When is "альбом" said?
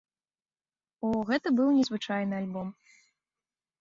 2.41-2.67